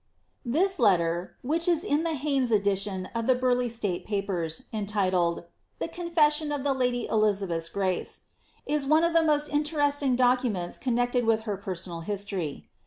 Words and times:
'* 0.27 0.43
This 0.57 0.79
letter, 0.79 1.35
whic 1.43 1.67
is 1.67 1.83
in 1.83 2.03
Haynes' 2.03 2.51
edition 2.51 3.05
of 3.13 3.27
the 3.27 3.35
Burleigh 3.35 3.69
State 3.69 4.03
Papeis, 4.07 4.63
entitled, 4.73 5.37
^ 5.41 5.45
The 5.77 5.87
Confession 5.89 6.51
of 6.51 6.63
the 6.63 6.73
lady 6.73 7.05
Elizabeth's 7.05 7.69
grace,'' 7.69 8.21
is 8.65 8.83
one 8.83 9.03
of 9.03 9.13
the 9.13 9.21
most 9.21 9.49
interesting 9.49 10.15
documents 10.15 10.79
connected 10.79 11.23
with 11.27 11.41
her 11.41 11.55
personal 11.55 11.99
history. 12.01 12.67